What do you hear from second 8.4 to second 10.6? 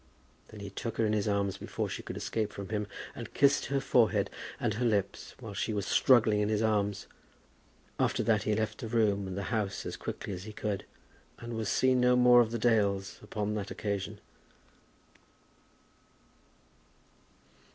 he left the room and the house as quickly as he